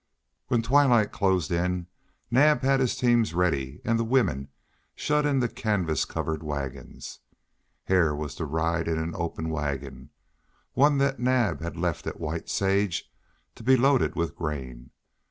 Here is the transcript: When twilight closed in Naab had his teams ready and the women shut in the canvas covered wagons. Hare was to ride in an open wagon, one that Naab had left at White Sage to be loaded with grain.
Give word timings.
When 0.47 0.63
twilight 0.63 1.11
closed 1.11 1.51
in 1.51 1.85
Naab 2.31 2.63
had 2.63 2.79
his 2.79 2.95
teams 2.95 3.35
ready 3.35 3.79
and 3.85 3.99
the 3.99 4.03
women 4.03 4.47
shut 4.95 5.27
in 5.27 5.41
the 5.41 5.47
canvas 5.47 6.05
covered 6.05 6.41
wagons. 6.41 7.19
Hare 7.83 8.15
was 8.15 8.33
to 8.41 8.45
ride 8.45 8.87
in 8.87 8.97
an 8.97 9.13
open 9.15 9.49
wagon, 9.51 10.09
one 10.73 10.97
that 10.97 11.19
Naab 11.19 11.61
had 11.61 11.77
left 11.77 12.07
at 12.07 12.19
White 12.19 12.49
Sage 12.49 13.11
to 13.53 13.61
be 13.61 13.77
loaded 13.77 14.15
with 14.15 14.35
grain. 14.35 14.89